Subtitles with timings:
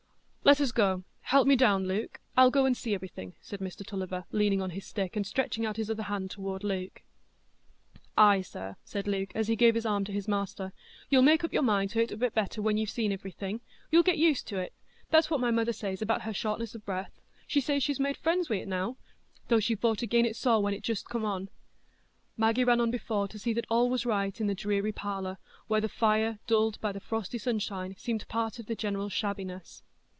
[0.43, 4.61] "Let us go; help me down, Luke,—I'll go and see everything," said Mr Tulliver, leaning
[4.61, 7.03] on his stick, and stretching out his other hand toward Luke.
[8.17, 10.73] "Ay, sir," said Luke, as he gave his arm to his master,
[11.09, 13.61] "you'll make up your mind to't a bit better when you've seen iverything;
[13.91, 14.73] you'll get used to't.
[15.09, 18.67] That's what my mother says about her shortness o' breath,—she says she's made friends wi't
[18.67, 18.97] now,
[19.47, 21.47] though she fought again' it sore when it just come on."
[22.35, 25.37] Maggie ran on before to see that all was right in the dreary parlour,
[25.67, 29.83] where the fire, dulled by the frosty sunshine, seemed part of the general shabbiness.